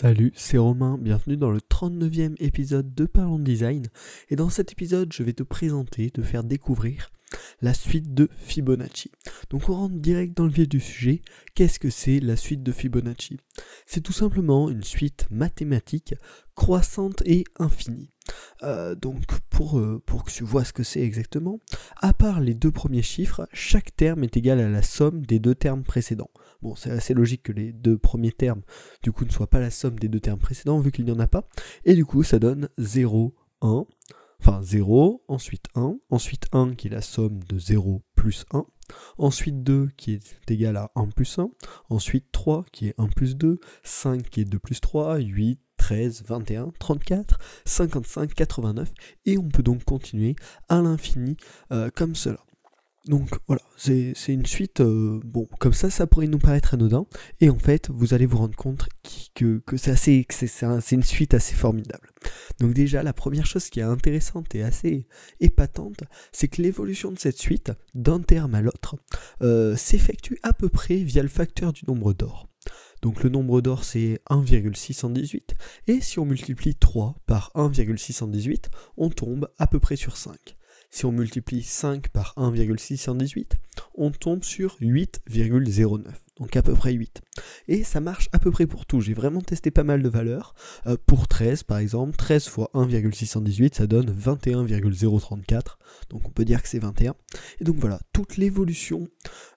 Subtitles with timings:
[0.00, 3.88] Salut, c'est Romain, bienvenue dans le 39e épisode de Parlons Design.
[4.28, 7.10] Et dans cet épisode, je vais te présenter, te faire découvrir
[7.60, 9.10] la suite de Fibonacci.
[9.50, 11.22] Donc on rentre direct dans le vif du sujet.
[11.54, 13.38] Qu'est-ce que c'est la suite de Fibonacci?
[13.86, 16.14] C'est tout simplement une suite mathématique
[16.54, 18.10] croissante et infinie.
[18.62, 21.60] Euh, donc pour, euh, pour que tu vois ce que c'est exactement,
[21.96, 25.54] à part les deux premiers chiffres, chaque terme est égal à la somme des deux
[25.54, 26.30] termes précédents.
[26.60, 28.62] Bon, c'est assez logique que les deux premiers termes,
[29.02, 31.20] du coup, ne soient pas la somme des deux termes précédents, vu qu'il n'y en
[31.20, 31.48] a pas.
[31.84, 33.86] Et du coup, ça donne 0, 1,
[34.40, 38.64] enfin 0, ensuite 1, ensuite 1 qui est la somme de 0 plus 1,
[39.18, 41.50] ensuite 2 qui est égal à 1 plus 1,
[41.90, 46.24] ensuite 3 qui est 1 plus 2, 5 qui est 2 plus 3, 8, 13,
[46.26, 48.92] 21, 34, 55, 89,
[49.26, 50.36] et on peut donc continuer
[50.68, 51.36] à l'infini
[51.72, 52.40] euh, comme cela.
[53.06, 57.06] Donc voilà, c'est une suite, euh, bon, comme ça, ça pourrait nous paraître anodin,
[57.40, 58.86] et en fait, vous allez vous rendre compte
[59.34, 62.10] que, c'est c'est une suite assez formidable.
[62.60, 65.06] Donc déjà, la première chose qui est intéressante et assez
[65.40, 68.96] épatante, c'est que l'évolution de cette suite, d'un terme à l'autre,
[69.42, 72.48] euh, s'effectue à peu près via le facteur du nombre d'or.
[73.00, 75.54] Donc le nombre d'or c'est 1,618
[75.86, 80.57] et si on multiplie 3 par 1,618, on tombe à peu près sur 5.
[80.90, 83.56] Si on multiplie 5 par 1,618,
[83.94, 86.02] on tombe sur 8,09.
[86.38, 87.20] Donc à peu près 8.
[87.66, 89.00] Et ça marche à peu près pour tout.
[89.00, 90.54] J'ai vraiment testé pas mal de valeurs.
[90.86, 95.78] Euh, pour 13 par exemple, 13 fois 1,618, ça donne 21,034.
[96.10, 97.14] Donc on peut dire que c'est 21.
[97.60, 99.08] Et donc voilà, toute l'évolution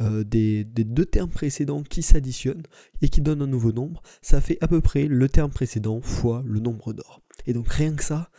[0.00, 2.64] euh, des, des, deux termes précédents qui s'additionnent
[3.02, 6.42] et qui donnent un nouveau nombre, ça fait à peu près le terme précédent fois
[6.44, 7.22] le nombre d'or.
[7.46, 8.30] Et donc rien que ça,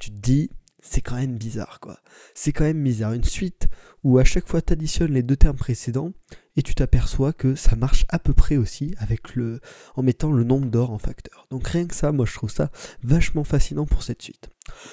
[0.00, 0.50] tu te dis,
[0.84, 1.98] c'est quand même bizarre quoi.
[2.34, 3.14] C'est quand même bizarre.
[3.14, 3.68] Une suite
[4.04, 6.12] où à chaque fois tu additionnes les deux termes précédents
[6.56, 9.60] et tu t'aperçois que ça marche à peu près aussi avec le
[9.96, 11.46] en mettant le nombre d'or en facteur.
[11.50, 12.70] Donc rien que ça, moi je trouve ça
[13.02, 14.50] vachement fascinant pour cette suite.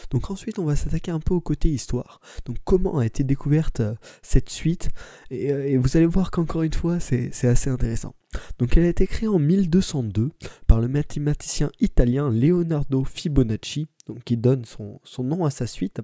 [0.10, 2.22] Donc ensuite on va s'attaquer un peu au côté histoire.
[2.46, 4.90] Donc comment a été découverte euh, cette suite?
[5.32, 8.16] Euh, et, vous allez voir qu'encore une fois c'est assez intéressant.
[8.60, 10.32] Donc elle a été créée en 1202
[10.66, 13.88] par le mathématicien italien Leonardo Fibonacci
[14.26, 16.02] qui donne son, nom à sa suite,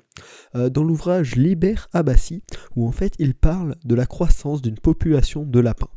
[0.56, 2.44] euh, dans l'ouvrage Liber Abbasi,
[2.76, 5.90] où en fait il parle de la croissance d'une population de lapins.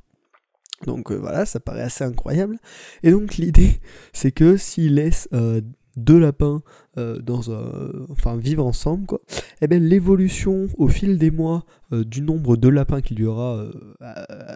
[0.87, 2.59] Donc euh, voilà, ça paraît assez incroyable.
[3.03, 3.81] Et donc l'idée,
[4.12, 5.60] c'est que s'il laisse euh,
[5.97, 6.62] deux lapins
[6.97, 12.56] dans un, enfin vivre ensemble, et eh bien l'évolution au fil des mois du nombre
[12.56, 13.65] de lapins qu'il y aura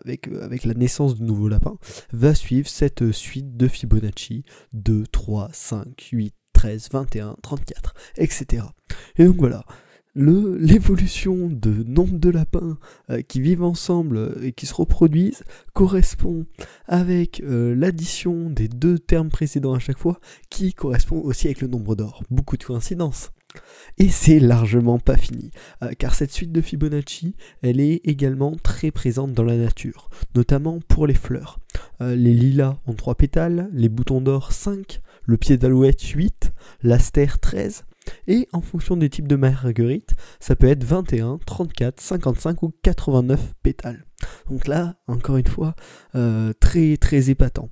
[0.04, 1.76] avec, avec la naissance de nouveaux lapins
[2.12, 4.44] va suivre cette suite de Fibonacci
[4.75, 6.34] 2, 3, 5, 8,
[6.65, 8.63] 13, 21, 34, etc.
[9.19, 9.67] Et donc voilà,
[10.17, 12.79] l'évolution de nombre de lapins
[13.11, 15.45] euh, qui vivent ensemble et qui se reproduisent
[15.75, 16.47] correspond
[16.87, 21.69] avec euh, l'addition des deux termes précédents à chaque fois, qui correspond aussi avec le
[21.69, 22.23] nombre d'or.
[22.31, 23.31] Beaucoup de coïncidences.
[23.99, 25.51] Et c'est largement pas fini,
[25.83, 30.81] euh, car cette suite de Fibonacci, elle est également très présente dans la nature, notamment
[30.89, 31.59] pour les fleurs.
[32.01, 36.53] les lilas ont 3 pétales, les boutons d'or 5, le pied d'alouette 8,
[36.83, 37.85] l'astère 13,
[38.27, 43.55] et en fonction des types de marguerite, ça peut être 21, 34, 55 ou 89
[43.63, 44.05] pétales.
[44.51, 45.75] Donc là, encore une fois,
[46.15, 47.71] euh, très très épatant.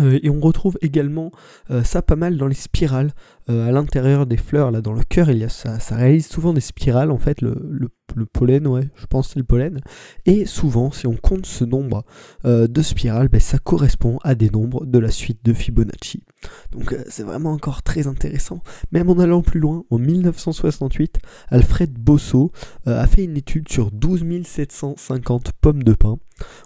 [0.00, 1.32] Euh, et on retrouve également
[1.70, 3.12] euh, ça pas mal dans les spirales
[3.48, 6.52] à l'intérieur des fleurs, là dans le cœur, il y a ça, ça réalise souvent
[6.52, 9.80] des spirales en fait, le, le le pollen, ouais, je pense c'est le pollen.
[10.26, 12.04] Et souvent, si on compte ce nombre
[12.44, 16.24] euh, de spirales, ben, ça correspond à des nombres de la suite de Fibonacci.
[16.72, 18.62] Donc euh, c'est vraiment encore très intéressant.
[18.92, 22.52] Même en allant plus loin, en 1968, Alfred Bosso
[22.86, 26.18] euh, a fait une étude sur 12 750 pommes de pin,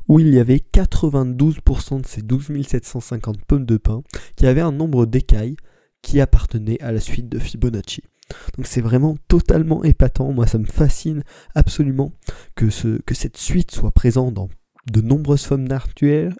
[0.08, 4.02] où il y avait 92% de ces 12 750 pommes de pin
[4.36, 5.56] qui avaient un nombre d'écailles
[6.02, 8.02] qui appartenait à la suite de Fibonacci.
[8.56, 10.32] Donc c'est vraiment totalement épatant.
[10.32, 11.22] Moi, ça me fascine
[11.54, 12.12] absolument
[12.54, 14.48] que, ce, que cette suite soit présente dans
[14.90, 16.34] de nombreuses formes naturelles,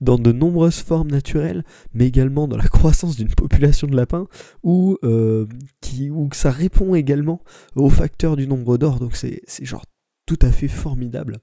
[0.00, 4.26] dans de nombreuses formes naturelles, mais également dans la croissance d'une population de lapins,
[4.62, 5.46] ou, euh,
[5.80, 7.42] qui, que ça répond également
[7.76, 9.00] au facteur du nombre d'or.
[9.00, 9.84] Donc c'est genre
[10.26, 11.38] tout à fait formidable.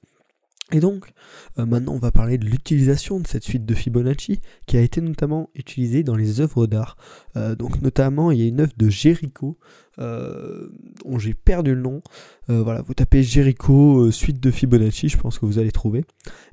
[0.71, 1.13] Et donc,
[1.59, 4.99] euh, maintenant, on va parler de l'utilisation de cette suite de Fibonacci qui a été
[4.99, 6.97] notamment utilisée dans les œuvres d'art.
[7.35, 9.59] Euh, donc, notamment, il y a une œuvre de Géricault
[9.99, 10.67] euh,
[11.05, 12.01] dont j'ai perdu le nom.
[12.47, 16.03] voilà, vous tapez Géricault suite de Fibonacci, je pense que vous allez trouver.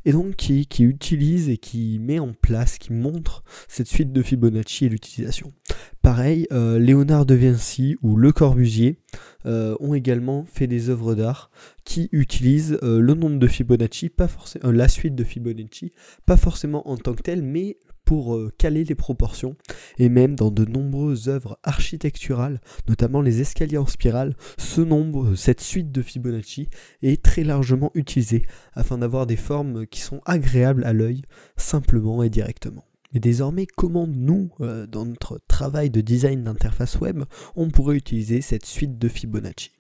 [0.05, 4.85] Et donc, qui utilise et qui met en place, qui montre cette suite de Fibonacci
[4.85, 5.53] et l'utilisation.
[6.03, 8.99] Pareil, Léonard de Vinci ou Le Corbusier
[9.47, 11.51] euh, ont également fait des œuvres d'art
[11.85, 15.93] qui utilisent euh, le nombre de Fibonacci, pas forcément euh, la suite de Fibonacci,
[16.27, 19.57] pas forcément en tant que tel, mais pour euh, caler les proportions
[19.99, 25.61] et même dans de nombreuses œuvres architecturales, notamment les escaliers en spirale, ce nombre, cette
[25.61, 26.69] suite de Fibonacci
[27.03, 28.45] est très largement utilisée
[28.75, 31.23] afin d'avoir des formes qui sont agréables à l'œil
[31.57, 32.85] simplement et directement.
[33.13, 37.25] Et désormais, comment nous, euh, dans notre travail de design d'interface web,
[37.57, 39.71] on pourrait utiliser cette suite de Fibonacci?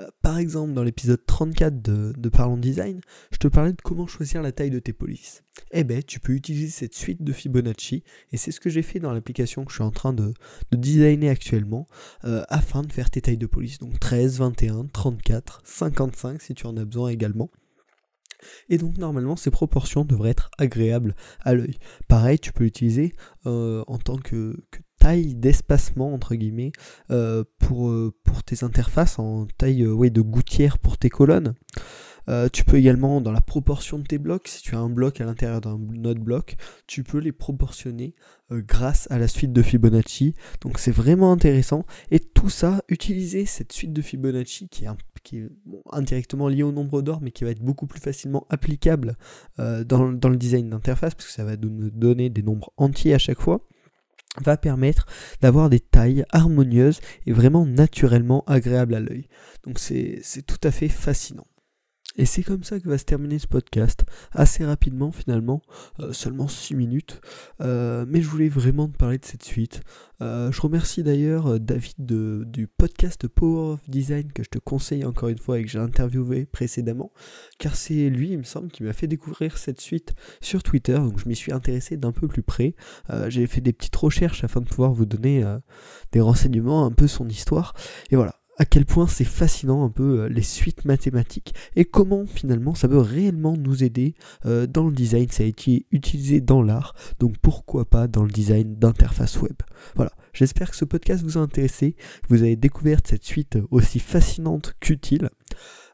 [0.00, 3.00] Euh, par exemple, dans l'épisode 34 de, Parlons Design,
[3.30, 5.44] je te parlais de comment choisir la taille de tes polices.
[5.70, 8.98] Eh bien, tu peux utiliser cette suite de Fibonacci, et c'est ce que j'ai fait
[8.98, 10.34] dans l'application que je suis en train de,
[10.72, 11.86] designer actuellement,
[12.24, 13.78] euh, afin de faire tes tailles de police.
[13.78, 17.50] Donc 13, 21, 34, 55 si tu en as besoin également.
[18.68, 21.78] Et donc normalement ces proportions devraient être agréables à l'œil.
[22.08, 23.14] Pareil, tu peux l'utiliser
[23.46, 24.56] euh, en tant que,
[24.98, 26.72] taille d'espacement entre guillemets
[27.10, 31.54] euh, pour, euh, pour tes interfaces, en taille de gouttière pour tes colonnes.
[32.54, 35.26] Tu peux également, dans la proportion de tes blocs, si tu as un bloc à
[35.26, 36.56] l'intérieur d'un autre bloc,
[36.86, 38.14] tu peux les proportionner
[38.50, 40.32] grâce à la suite de Fibonacci.
[40.62, 41.84] Donc c'est vraiment intéressant.
[42.10, 44.88] Et tout ça, utiliser cette suite de Fibonacci qui est,
[45.92, 49.16] indirectement liée au nombre d'or, mais qui va être beaucoup plus facilement applicable
[49.58, 53.14] euh, dans, dans, le design d'interface, parce que ça va nous donner des nombres entiers
[53.14, 53.66] à chaque fois
[54.42, 55.06] va permettre
[55.40, 59.28] d'avoir des tailles harmonieuses et vraiment naturellement agréables à l'œil.
[59.64, 61.46] Donc c'est tout à fait fascinant.
[62.16, 65.62] Et c'est comme ça que va se terminer ce podcast, assez rapidement finalement,
[65.98, 67.20] euh, seulement 6 minutes,
[67.60, 69.82] euh, mais je voulais vraiment te parler de cette suite.
[70.22, 75.28] Euh, je remercie d'ailleurs David du podcast Power of Design que je te conseille encore
[75.28, 77.10] une fois et que j'ai interviewé précédemment,
[77.58, 81.18] car c'est lui, il me semble, qui m'a fait découvrir cette suite sur Twitter, donc
[81.18, 82.76] je m'y suis intéressé d'un peu plus près.
[83.26, 85.44] j'ai fait des petites recherches afin de pouvoir vous donner
[86.12, 87.74] des renseignements, un peu son histoire,
[88.10, 92.26] et voilà à quel point c'est fascinant un peu euh, les suites mathématiques et comment
[92.26, 94.14] finalement ça peut réellement nous aider
[94.46, 95.28] euh, dans le design.
[95.30, 99.56] Ça a été utilisé dans l'art, donc pourquoi pas dans le design d'interface web.
[99.96, 103.98] Voilà, j'espère que ce podcast vous a intéressé, que vous avez découvert cette suite aussi
[103.98, 105.30] fascinante qu'utile.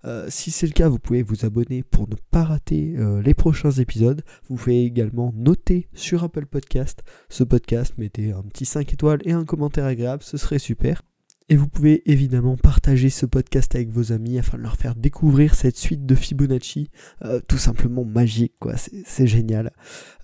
[0.07, 3.71] Euh, si c'est le cas, vous pouvez vous abonner pour ne pas rater les prochains
[3.71, 4.23] épisodes.
[4.49, 9.33] Vous pouvez également noter sur Apple Podcast ce podcast, mettez un petit 5 étoiles et
[9.33, 11.03] un commentaire agréable, ce serait super.
[11.51, 15.57] Et vous pouvez évidemment partager ce podcast avec vos amis afin de leur faire découvrir
[15.57, 16.91] cette suite de Fibonacci,
[17.25, 18.75] euh, tout simplement magique, quoi.
[18.77, 19.73] C'est génial.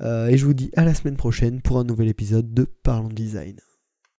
[0.00, 3.08] Euh, et je vous dis à la semaine prochaine pour un nouvel épisode de Parlons
[3.08, 3.56] Design.